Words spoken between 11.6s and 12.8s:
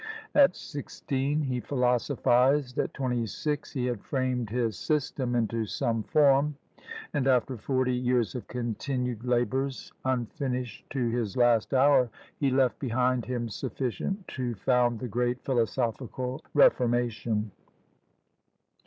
hour, he left